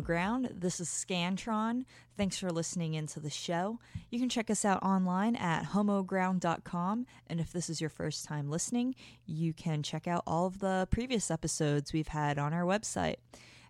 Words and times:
Ground. 0.00 0.50
This 0.52 0.80
is 0.80 0.88
Scantron. 0.88 1.84
Thanks 2.16 2.38
for 2.38 2.50
listening 2.50 2.94
into 2.94 3.20
the 3.20 3.30
show. 3.30 3.78
You 4.10 4.18
can 4.18 4.28
check 4.28 4.50
us 4.50 4.64
out 4.64 4.82
online 4.82 5.36
at 5.36 5.66
homoground.com. 5.66 7.06
And 7.26 7.40
if 7.40 7.52
this 7.52 7.70
is 7.70 7.80
your 7.80 7.90
first 7.90 8.24
time 8.24 8.50
listening, 8.50 8.94
you 9.26 9.52
can 9.52 9.82
check 9.82 10.06
out 10.06 10.22
all 10.26 10.46
of 10.46 10.58
the 10.58 10.88
previous 10.90 11.30
episodes 11.30 11.92
we've 11.92 12.08
had 12.08 12.38
on 12.38 12.52
our 12.52 12.64
website. 12.64 13.16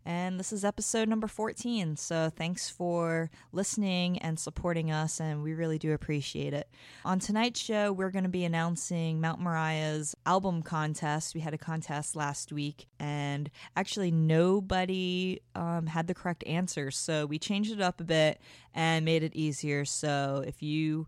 And 0.05 0.41
this 0.41 0.53
is 0.53 0.65
episode 0.65 1.09
number 1.09 1.27
14. 1.27 1.97
So 1.97 2.31
thanks 2.35 2.71
for 2.71 3.31
listening 3.53 4.19
and 4.19 4.39
supporting 4.39 4.91
us, 4.91 5.21
and 5.21 5.43
we 5.43 5.53
really 5.53 5.79
do 5.79 5.93
appreciate 5.93 6.55
it. 6.55 6.69
On 7.05 7.19
tonight's 7.19 7.61
show, 7.61 7.93
we're 7.93 8.11
going 8.11 8.25
to 8.25 8.31
be 8.31 8.45
announcing 8.45 9.21
Mount 9.21 9.41
Moriah's 9.41 10.17
album 10.25 10.63
contest. 10.63 11.35
We 11.35 11.41
had 11.41 11.55
a 11.55 11.59
contest 11.59 12.17
last 12.17 12.53
week, 12.53 12.87
and 12.99 13.51
actually, 13.77 14.11
nobody 14.11 15.41
um, 15.55 15.87
had 15.87 16.07
the 16.07 16.15
correct 16.15 16.45
answer. 16.47 16.91
So 16.91 17.27
we 17.27 17.39
changed 17.39 17.73
it 17.73 17.81
up 17.81 18.01
a 18.01 18.05
bit 18.05 18.41
and 18.75 19.05
made 19.05 19.23
it 19.23 19.35
easier. 19.35 19.85
So 19.85 20.43
if 20.47 20.63
you 20.63 21.07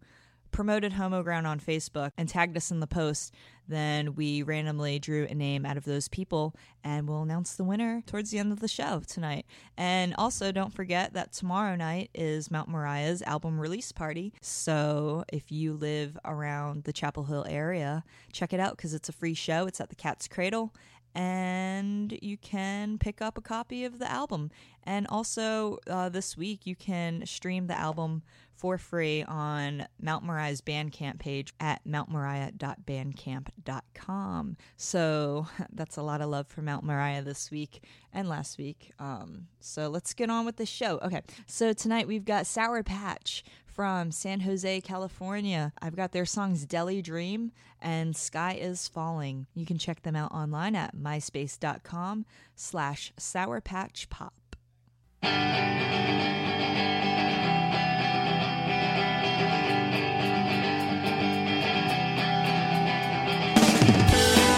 promoted 0.53 0.93
Homo 0.93 1.23
Ground 1.23 1.47
on 1.47 1.59
Facebook 1.59 2.13
and 2.17 2.29
tagged 2.29 2.57
us 2.57 2.71
in 2.71 2.81
the 2.81 2.87
post, 2.87 3.35
then 3.67 4.15
we 4.15 4.43
randomly 4.43 4.99
drew 4.99 5.25
a 5.25 5.35
name 5.35 5.65
out 5.65 5.77
of 5.77 5.85
those 5.85 6.09
people 6.09 6.55
and 6.85 7.09
we'll 7.09 7.23
announce 7.23 7.55
the 7.55 7.65
winner 7.65 8.03
towards 8.07 8.31
the 8.31 8.39
end 8.39 8.53
of 8.53 8.61
the 8.61 8.69
show 8.69 9.03
tonight. 9.07 9.47
And 9.77 10.15
also, 10.19 10.53
don't 10.53 10.73
forget 10.73 11.15
that 11.15 11.33
tomorrow 11.33 11.77
night 11.77 12.11
is 12.15 12.51
Mount 12.51 12.69
Moriah's 12.69 13.23
album 13.23 13.59
release 13.59 13.93
party. 13.93 14.33
So 14.41 15.25
if 15.33 15.51
you 15.51 15.75
live 15.75 16.19
around 16.25 16.85
the 16.85 16.93
Chapel 16.93 17.25
Hill 17.25 17.47
area, 17.49 18.05
check 18.33 18.53
it 18.53 18.61
out 18.61 18.77
because 18.77 18.95
it's 18.95 19.09
a 19.09 19.13
free 19.13 19.35
show. 19.35 19.67
It's 19.67 19.81
at 19.81 19.89
the 19.89 19.97
Cat's 19.97 20.29
Cradle 20.29 20.75
and 21.15 22.17
you 22.23 22.37
can 22.37 22.99
pick 22.99 23.23
up 23.23 23.37
a 23.37 23.43
copy 23.43 23.85
of 23.85 23.99
the 23.99 24.11
album. 24.11 24.51
And 24.85 25.07
also, 25.09 25.79
uh, 25.89 26.09
this 26.09 26.37
week, 26.37 26.67
you 26.67 26.75
can 26.75 27.25
stream 27.27 27.67
the 27.67 27.79
album 27.79 28.23
for 28.63 28.79
free 28.79 29.25
on 29.25 29.87
Mount 30.01 30.25
Moriah's 30.25 30.61
Bandcamp 30.61 31.19
page 31.19 31.53
at 31.59 31.85
mountmoriah.bandcamp.com. 31.85 34.57
So 34.77 35.49
that's 35.73 35.97
a 35.97 36.03
lot 36.03 36.21
of 36.21 36.31
love 36.31 36.47
for 36.47 36.63
Mount 36.63 36.85
Moriah 36.85 37.23
this 37.23 37.51
week 37.51 37.83
and 38.13 38.29
last 38.29 38.59
week. 38.59 38.93
Um, 38.99 39.47
so 39.59 39.89
let's 39.89 40.13
get 40.15 40.31
on 40.31 40.47
with 40.47 40.55
the 40.57 40.67
show. 40.67 41.01
Okay, 41.03 41.23
so 41.47 41.73
tonight 41.73 42.07
we've 42.07 42.25
got 42.25 42.47
Sour 42.47 42.85
Patch 42.85 43.43
from 43.75 44.11
San 44.13 44.41
Jose, 44.41 44.81
California. 44.83 45.73
I've 45.81 45.97
got 45.97 46.13
their 46.13 46.27
songs 46.27 46.67
Deli 46.67 47.03
Dream 47.03 47.53
and 47.81 48.17
Sky 48.17 48.55
is 48.55 48.89
Falling. 48.89 49.47
You 49.55 49.67
can 49.67 49.79
check 49.79 50.03
them 50.03 50.17
out 50.17 50.33
online 50.33 50.77
at 50.77 50.97
myspace.com 50.97 52.27
slash 52.55 53.13
sourpatchpop. 53.19 54.31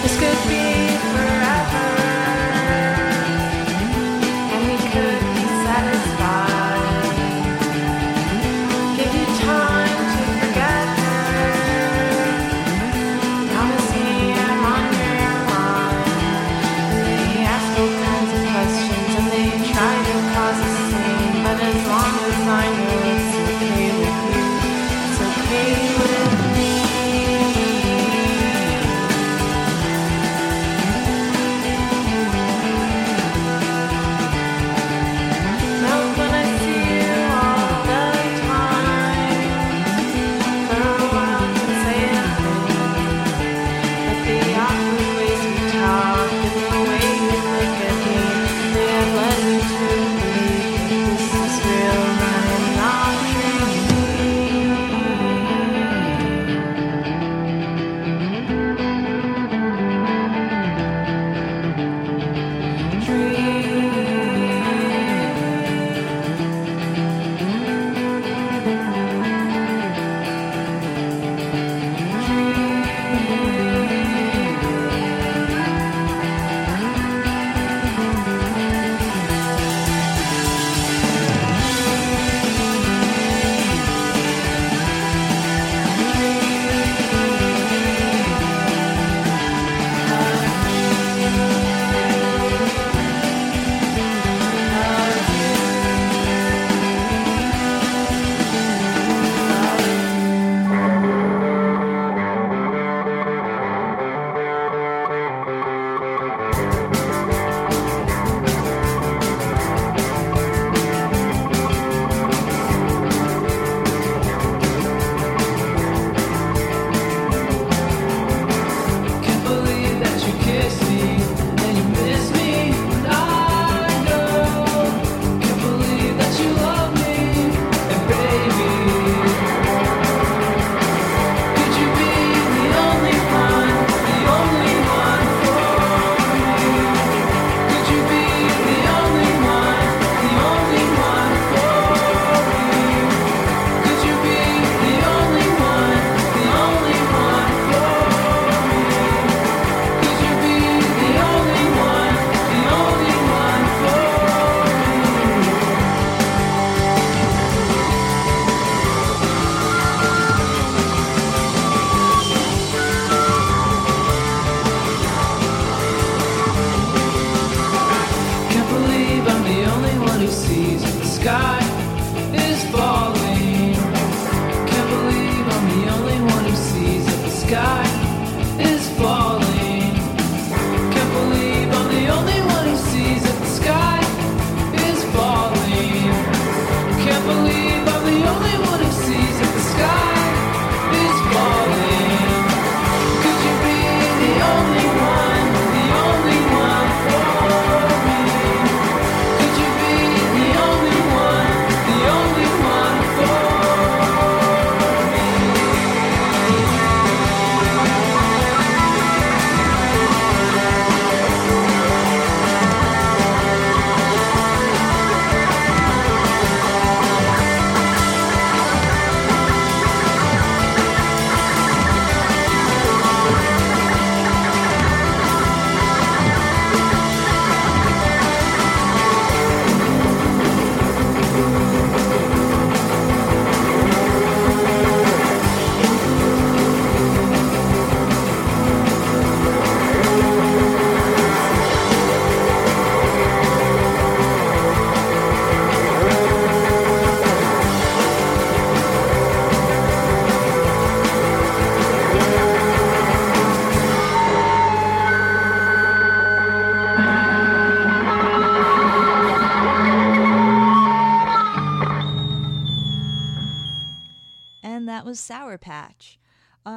This 0.03 0.19
could 0.19 0.49
be 0.49 0.64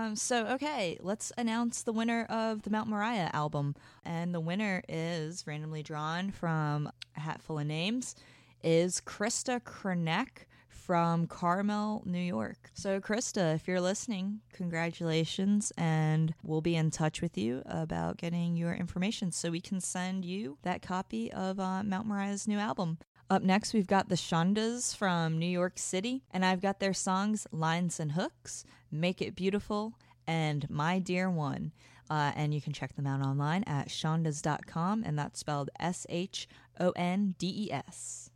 Um, 0.08 0.16
so, 0.16 0.46
okay, 0.48 0.98
let's 1.02 1.34
announce 1.38 1.84
the 1.84 1.92
winner 1.92 2.24
of 2.30 2.62
the 2.62 2.70
Mount 2.70 2.88
Moriah 2.88 3.30
album. 3.34 3.76
And 4.06 4.34
the 4.34 4.40
winner 4.40 4.82
is 4.88 5.46
randomly 5.46 5.84
drawn 5.84 6.32
from 6.32 6.90
a 7.18 7.20
hat 7.20 7.42
full 7.42 7.60
of 7.60 7.68
names 7.68 8.16
is 8.64 9.02
Krista 9.02 9.60
Krenek 9.62 10.46
from 10.70 11.28
Carmel, 11.28 12.04
New 12.06 12.22
York. 12.22 12.70
So, 12.74 13.02
Krista, 13.02 13.54
if 13.56 13.68
you're 13.68 13.82
listening, 13.82 14.40
congratulations, 14.54 15.74
and 15.78 16.34
we'll 16.42 16.62
be 16.62 16.78
in 16.78 16.90
touch 16.90 17.22
with 17.22 17.38
you 17.38 17.62
about 17.66 18.16
getting 18.16 18.56
your 18.56 18.74
information 18.74 19.34
so 19.34 19.52
we 19.52 19.60
can 19.60 19.82
send 19.82 20.24
you 20.24 20.58
that 20.64 20.82
copy 20.82 21.32
of 21.34 21.60
uh, 21.60 21.84
Mount 21.84 22.08
Moriah's 22.08 22.48
new 22.48 22.58
album. 22.58 22.98
Up 23.30 23.44
next, 23.44 23.74
we've 23.74 23.88
got 23.88 24.08
the 24.08 24.16
Shondes 24.16 24.96
from 24.96 25.38
New 25.38 25.48
York 25.48 25.74
City, 25.78 26.24
and 26.32 26.46
I've 26.46 26.62
got 26.62 26.80
their 26.80 26.94
songs 26.94 27.46
Lines 27.52 28.00
and 28.00 28.14
Hooks, 28.14 28.64
Make 28.90 29.22
It 29.22 29.36
Beautiful, 29.36 29.96
and 30.26 30.70
My 30.70 31.00
Dear 31.00 31.30
One. 31.30 31.74
Uh, 32.10 32.32
and 32.38 32.54
you 32.54 32.62
can 32.62 32.72
check 32.72 32.96
them 32.96 33.06
out 33.06 33.20
online 33.20 33.64
at 33.64 33.90
shondes.com, 33.90 35.04
and 35.06 35.20
that's 35.20 35.42
spelled 35.42 35.70
S 35.78 36.06
H 36.08 36.48
O 36.80 36.92
N 36.92 37.36
D 37.38 37.68
E 37.68 37.72
S. 37.74 38.30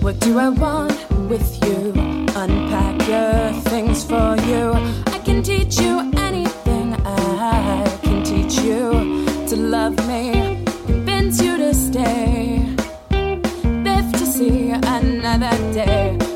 What 0.00 0.18
do 0.18 0.38
I 0.38 0.48
want 0.48 1.07
with 1.28 1.62
you? 1.64 1.92
Unpack 2.34 3.06
your 3.06 3.52
things 3.70 4.02
for 4.02 4.36
you. 4.46 4.72
I 5.06 5.18
can 5.24 5.42
teach 5.42 5.78
you 5.78 6.10
anything. 6.16 6.94
I 7.04 7.84
can 8.02 8.24
teach 8.24 8.58
you 8.60 9.26
to 9.48 9.56
love 9.56 9.96
me. 10.08 10.64
Convince 10.86 11.42
you 11.42 11.58
to 11.58 11.74
stay. 11.74 12.64
Live 13.10 14.12
to 14.12 14.26
see 14.26 14.70
another 14.70 15.56
day. 15.72 16.27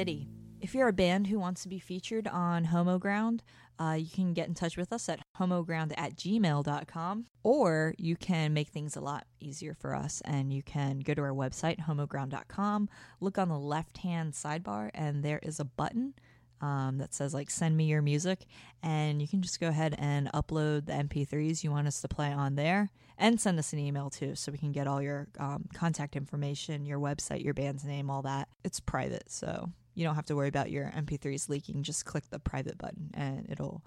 City. 0.00 0.26
If 0.62 0.74
you're 0.74 0.88
a 0.88 0.94
band 0.94 1.26
who 1.26 1.38
wants 1.38 1.62
to 1.62 1.68
be 1.68 1.78
featured 1.78 2.26
on 2.26 2.64
Homo 2.64 2.98
Ground, 2.98 3.42
uh, 3.78 3.98
you 3.98 4.08
can 4.08 4.32
get 4.32 4.48
in 4.48 4.54
touch 4.54 4.78
with 4.78 4.94
us 4.94 5.10
at 5.10 5.20
homoground 5.38 5.92
at 5.98 6.16
gmail.com, 6.16 7.26
or 7.42 7.94
you 7.98 8.16
can 8.16 8.54
make 8.54 8.68
things 8.68 8.96
a 8.96 9.02
lot 9.02 9.26
easier 9.40 9.74
for 9.74 9.94
us 9.94 10.22
and 10.24 10.54
you 10.54 10.62
can 10.62 11.00
go 11.00 11.12
to 11.12 11.20
our 11.20 11.34
website, 11.34 11.80
homoground.com, 11.80 12.88
look 13.20 13.36
on 13.36 13.50
the 13.50 13.58
left 13.58 13.98
hand 13.98 14.32
sidebar, 14.32 14.88
and 14.94 15.22
there 15.22 15.40
is 15.42 15.60
a 15.60 15.66
button 15.66 16.14
um, 16.60 16.96
that 16.96 17.14
says 17.14 17.34
like 17.34 17.50
send 17.50 17.76
me 17.76 17.84
your 17.84 18.02
music 18.02 18.46
and 18.82 19.20
you 19.20 19.28
can 19.28 19.42
just 19.42 19.60
go 19.60 19.68
ahead 19.68 19.94
and 19.98 20.30
upload 20.32 20.86
the 20.86 20.92
mp3s 20.92 21.64
you 21.64 21.70
want 21.70 21.86
us 21.86 22.00
to 22.00 22.08
play 22.08 22.32
on 22.32 22.54
there 22.54 22.90
and 23.18 23.40
send 23.40 23.58
us 23.58 23.72
an 23.72 23.78
email 23.78 24.10
too 24.10 24.34
so 24.34 24.52
we 24.52 24.58
can 24.58 24.72
get 24.72 24.86
all 24.86 25.00
your 25.00 25.26
um, 25.38 25.64
contact 25.74 26.16
information 26.16 26.84
your 26.84 26.98
website 26.98 27.42
your 27.42 27.54
band's 27.54 27.84
name 27.84 28.10
all 28.10 28.22
that 28.22 28.48
it's 28.64 28.80
private 28.80 29.24
so 29.30 29.70
you 30.00 30.06
don't 30.06 30.14
have 30.14 30.26
to 30.26 30.34
worry 30.34 30.48
about 30.48 30.70
your 30.70 30.86
mp3s 30.96 31.48
leaking 31.48 31.82
just 31.82 32.04
click 32.04 32.24
the 32.30 32.38
private 32.38 32.78
button 32.78 33.10
and 33.14 33.46
it'll 33.48 33.82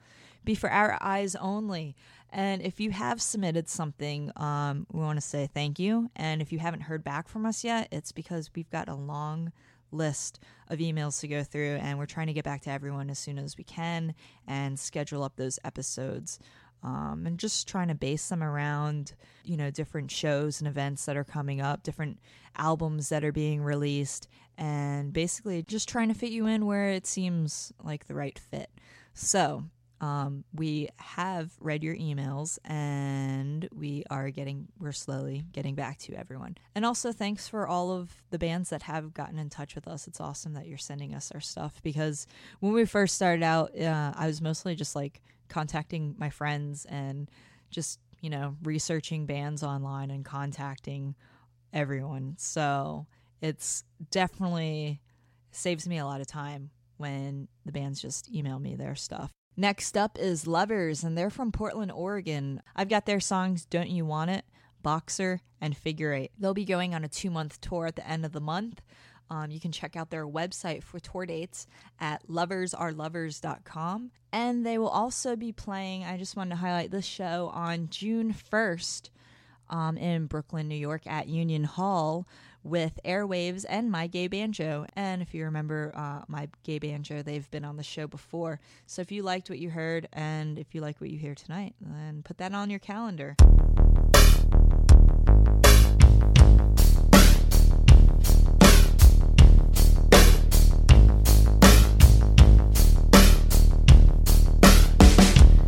be 0.45 0.55
for 0.55 0.69
our 0.69 0.97
eyes 1.01 1.35
only 1.35 1.95
and 2.29 2.61
if 2.61 2.79
you 2.79 2.91
have 2.91 3.21
submitted 3.21 3.67
something 3.67 4.31
um, 4.35 4.85
we 4.91 4.99
want 4.99 5.17
to 5.17 5.21
say 5.21 5.49
thank 5.53 5.79
you 5.79 6.09
and 6.15 6.41
if 6.41 6.51
you 6.51 6.59
haven't 6.59 6.81
heard 6.81 7.03
back 7.03 7.27
from 7.27 7.45
us 7.45 7.63
yet 7.63 7.87
it's 7.91 8.11
because 8.11 8.49
we've 8.55 8.69
got 8.69 8.87
a 8.87 8.95
long 8.95 9.51
list 9.93 10.39
of 10.69 10.79
emails 10.79 11.19
to 11.21 11.27
go 11.27 11.43
through, 11.43 11.75
and 11.75 11.97
we're 11.97 12.05
trying 12.05 12.27
to 12.27 12.33
get 12.33 12.43
back 12.43 12.61
to 12.61 12.71
everyone 12.71 13.09
as 13.09 13.19
soon 13.19 13.37
as 13.37 13.57
we 13.57 13.63
can 13.63 14.13
and 14.47 14.79
schedule 14.79 15.23
up 15.23 15.35
those 15.35 15.59
episodes. 15.63 16.39
Um, 16.83 17.23
and 17.25 17.39
just 17.39 17.65
trying 17.69 17.87
to 17.87 17.95
base 17.95 18.27
them 18.27 18.43
around, 18.43 19.13
you 19.45 19.55
know, 19.55 19.71
different 19.71 20.11
shows 20.11 20.59
and 20.59 20.67
events 20.67 21.05
that 21.05 21.15
are 21.15 21.23
coming 21.23 21.61
up, 21.61 21.81
different 21.81 22.19
albums 22.57 23.07
that 23.07 23.23
are 23.23 23.31
being 23.31 23.61
released, 23.61 24.27
and 24.57 25.13
basically 25.13 25.63
just 25.63 25.89
trying 25.89 26.09
to 26.09 26.13
fit 26.13 26.31
you 26.31 26.47
in 26.47 26.65
where 26.65 26.89
it 26.89 27.05
seems 27.05 27.73
like 27.83 28.07
the 28.07 28.15
right 28.15 28.37
fit. 28.37 28.69
So, 29.13 29.63
um, 30.03 30.43
we 30.53 30.89
have 30.97 31.51
read 31.61 31.81
your 31.81 31.95
emails 31.95 32.59
and 32.65 33.69
we 33.73 34.03
are 34.09 34.31
getting, 34.31 34.67
we're 34.77 34.91
slowly 34.91 35.45
getting 35.53 35.75
back 35.75 35.97
to 35.99 36.13
everyone. 36.13 36.57
And 36.75 36.83
also, 36.83 37.13
thanks 37.13 37.47
for 37.47 37.65
all 37.65 37.91
of 37.91 38.11
the 38.29 38.37
bands 38.37 38.69
that 38.71 38.81
have 38.83 39.13
gotten 39.13 39.39
in 39.39 39.49
touch 39.49 39.75
with 39.75 39.87
us. 39.87 40.05
It's 40.05 40.19
awesome 40.19 40.55
that 40.55 40.67
you're 40.67 40.77
sending 40.77 41.15
us 41.15 41.31
our 41.31 41.39
stuff 41.39 41.81
because 41.83 42.27
when 42.59 42.73
we 42.73 42.83
first 42.83 43.15
started 43.15 43.43
out, 43.43 43.79
uh, 43.79 44.11
I 44.13 44.27
was 44.27 44.41
mostly 44.41 44.75
just 44.75 44.93
like 44.93 45.21
contacting 45.47 46.15
my 46.17 46.29
friends 46.29 46.85
and 46.89 47.31
just, 47.69 47.99
you 48.19 48.29
know, 48.29 48.57
researching 48.63 49.25
bands 49.25 49.63
online 49.63 50.11
and 50.11 50.25
contacting 50.25 51.15
everyone. 51.71 52.35
So 52.37 53.07
it's 53.43 53.83
definitely 54.09 55.01
saves 55.51 55.87
me 55.87 55.97
a 55.97 56.05
lot 56.05 56.21
of 56.21 56.27
time 56.27 56.71
when 56.97 57.49
the 57.65 57.73
bands 57.73 58.01
just 58.01 58.33
email 58.33 58.57
me 58.57 58.75
their 58.75 58.95
stuff. 58.95 59.31
Next 59.57 59.97
up 59.97 60.17
is 60.17 60.47
Lovers, 60.47 61.03
and 61.03 61.15
they're 61.15 61.29
from 61.29 61.51
Portland, 61.51 61.91
Oregon. 61.91 62.63
I've 62.75 62.89
got 62.89 63.05
their 63.05 63.19
songs 63.19 63.65
Don't 63.65 63.89
You 63.89 64.05
Want 64.05 64.31
It, 64.31 64.45
Boxer, 64.81 65.41
and 65.59 65.75
Figure 65.75 66.13
Eight. 66.13 66.31
They'll 66.39 66.53
be 66.53 66.65
going 66.65 66.95
on 66.95 67.03
a 67.03 67.09
two 67.09 67.29
month 67.29 67.59
tour 67.59 67.85
at 67.85 67.97
the 67.97 68.07
end 68.07 68.25
of 68.25 68.31
the 68.31 68.39
month. 68.39 68.81
Um, 69.29 69.51
you 69.51 69.59
can 69.59 69.71
check 69.71 69.95
out 69.95 70.09
their 70.09 70.25
website 70.25 70.81
for 70.81 70.99
tour 70.99 71.25
dates 71.25 71.67
at 71.99 72.25
loversarelovers.com. 72.27 74.11
And 74.31 74.65
they 74.65 74.77
will 74.77 74.89
also 74.89 75.35
be 75.35 75.51
playing, 75.51 76.03
I 76.05 76.17
just 76.17 76.35
wanted 76.35 76.51
to 76.51 76.55
highlight 76.57 76.91
this 76.91 77.05
show 77.05 77.51
on 77.53 77.89
June 77.89 78.33
1st 78.33 79.09
um, 79.69 79.97
in 79.97 80.27
Brooklyn, 80.27 80.67
New 80.67 80.75
York 80.75 81.07
at 81.07 81.27
Union 81.27 81.63
Hall 81.63 82.27
with 82.63 82.99
Airwaves 83.03 83.65
and 83.67 83.91
My 83.91 84.07
Gay 84.07 84.27
Banjo. 84.27 84.85
And 84.95 85.21
if 85.21 85.33
you 85.33 85.43
remember 85.45 85.91
uh, 85.95 86.21
My 86.27 86.47
Gay 86.63 86.79
Banjo, 86.79 87.21
they've 87.21 87.49
been 87.51 87.65
on 87.65 87.77
the 87.77 87.83
show 87.83 88.07
before. 88.07 88.59
So 88.85 89.01
if 89.01 89.11
you 89.11 89.23
liked 89.23 89.49
what 89.49 89.59
you 89.59 89.69
heard 89.69 90.07
and 90.13 90.57
if 90.57 90.73
you 90.73 90.81
like 90.81 91.01
what 91.01 91.09
you 91.09 91.17
hear 91.17 91.35
tonight, 91.35 91.75
then 91.81 92.23
put 92.23 92.37
that 92.37 92.53
on 92.53 92.69
your 92.69 92.79
calendar. 92.79 93.35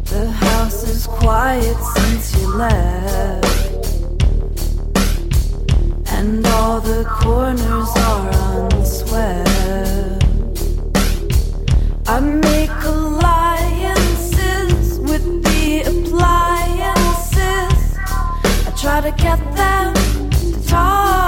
The 0.05 0.31
house 0.31 0.88
is 0.88 1.08
quiet 1.08 1.75
since 1.75 2.41
you 2.41 2.47
left. 2.55 3.44
All 6.75 6.81
the 6.81 7.05
corners 7.05 7.91
are 8.09 8.29
unswept. 8.73 10.23
I 12.05 12.19
make 12.19 12.83
alliances 12.83 14.19
with 14.99 15.25
the 15.43 15.83
appliances. 15.91 17.79
I 18.67 18.69
try 18.75 18.99
to 19.09 19.11
get 19.11 19.39
them 19.55 19.93
to 20.31 20.67
talk 20.67 21.24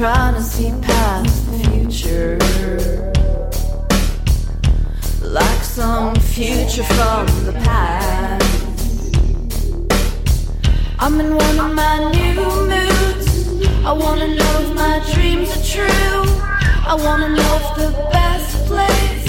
trying 0.00 0.34
to 0.34 0.40
see 0.40 0.72
past 0.80 1.50
the 1.50 1.58
future. 1.68 2.38
Like 5.20 5.62
some 5.62 6.14
future 6.14 6.84
from 6.84 7.26
the 7.44 7.52
past. 7.52 8.42
I'm 10.98 11.20
in 11.20 11.36
one 11.36 11.58
of 11.66 11.74
my 11.74 12.10
new 12.14 12.40
moods. 12.70 13.28
I 13.84 13.92
wanna 13.92 14.28
know 14.28 14.54
if 14.62 14.74
my 14.74 14.96
dreams 15.12 15.50
are 15.54 15.64
true. 15.74 16.22
I 16.92 16.94
wanna 17.04 17.28
know 17.36 17.52
if 17.60 17.68
the 17.76 17.90
best 18.10 18.66
place. 18.68 19.19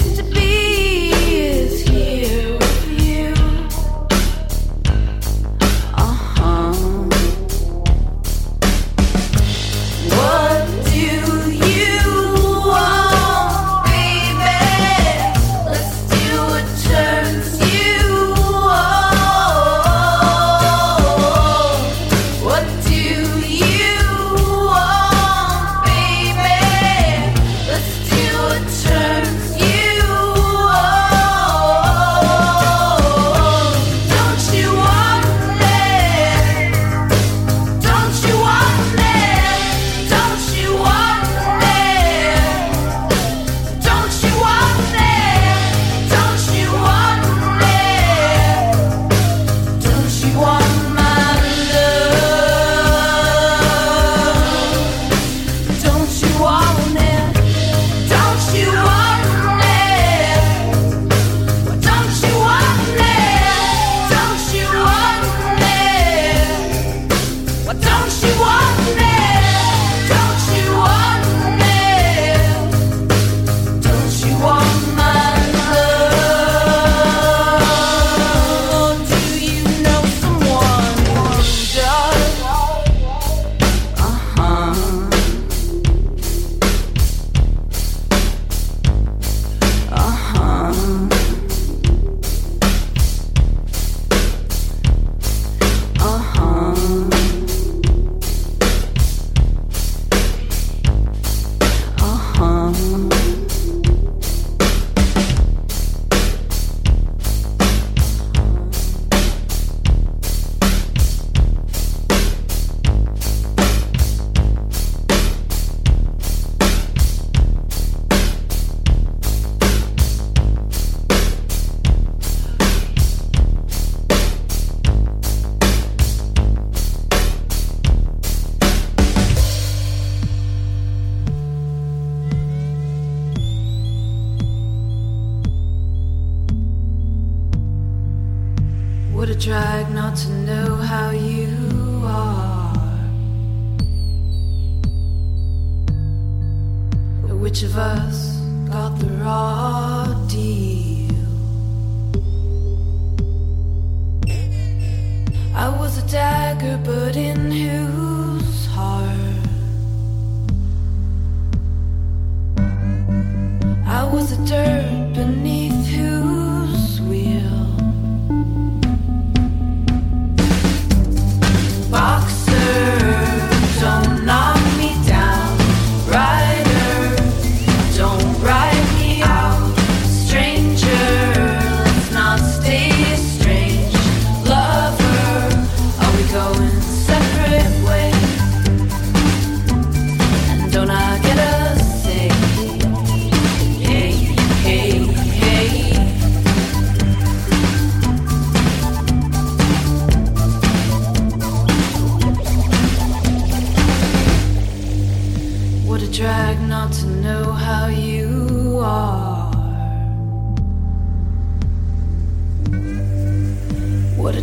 but 156.78 157.16
in 157.16 157.50
here. 157.50 157.81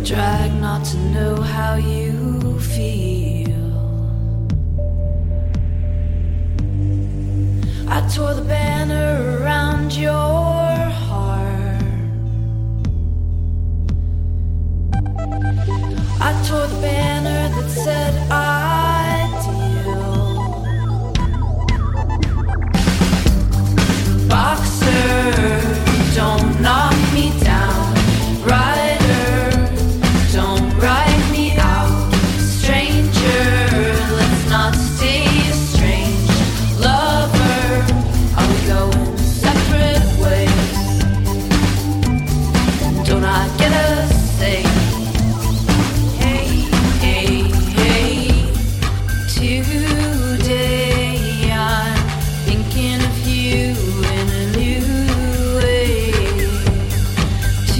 I 0.00 0.02
drag 0.02 0.54
not 0.54 0.82
to 0.86 0.96
know 0.96 1.36
how 1.42 1.74
you 1.74 2.58
feel. 2.58 3.50
I 7.86 8.00
tore 8.08 8.32
the 8.32 8.40
banner 8.48 9.42
around 9.42 9.92
your 9.92 10.29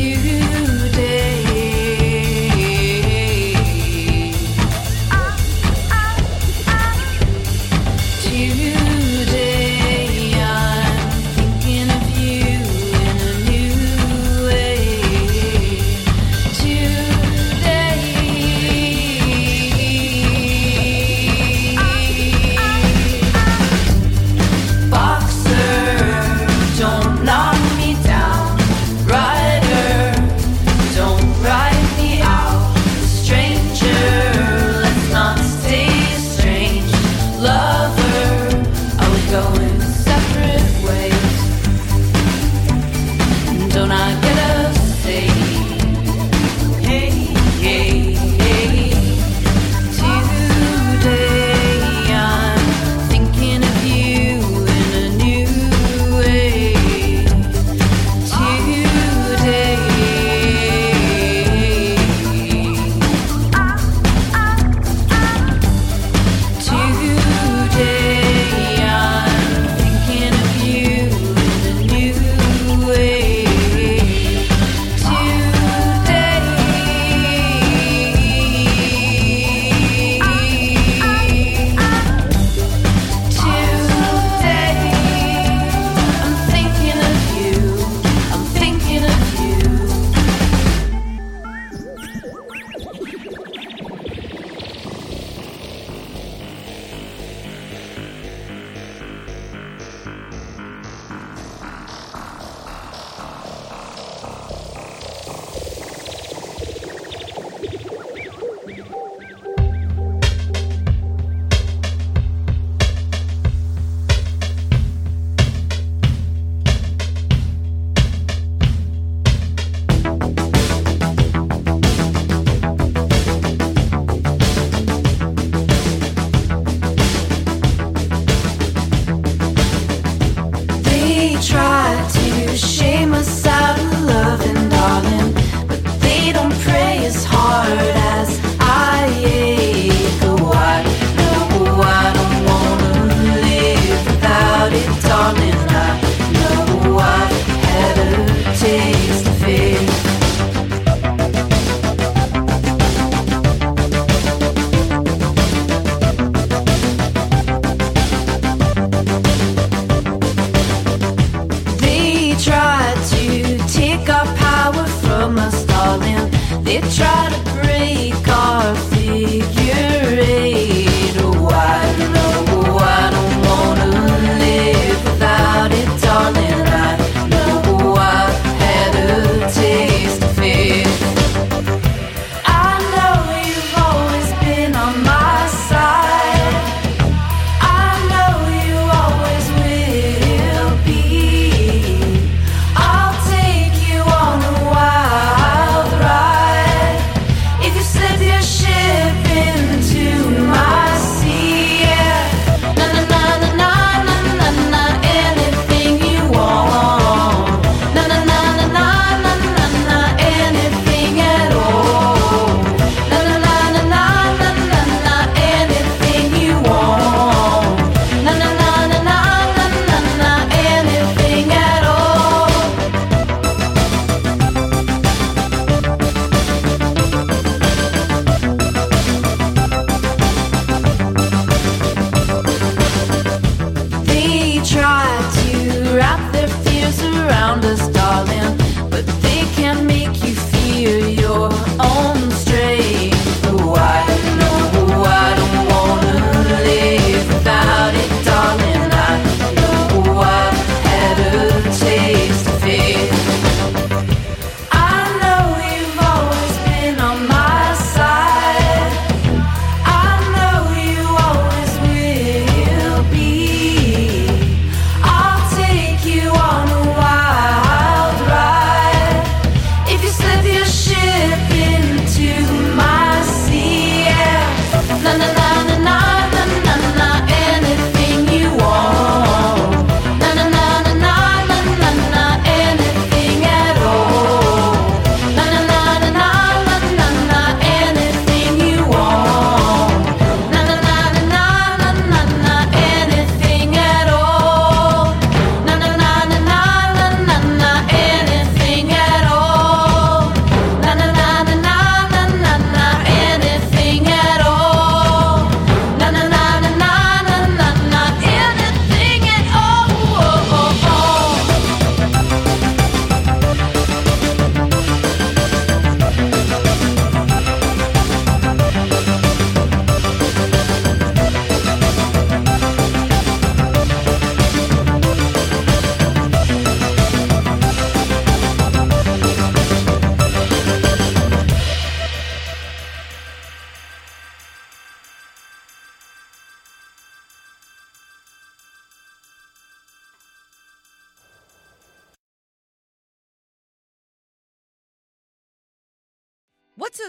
you. 0.00 0.49